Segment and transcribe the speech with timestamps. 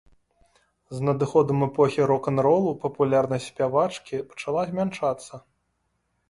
[0.95, 5.33] З надыходам эпохі рок-н-ролу папулярнасць спявачкі пачала змяншацца.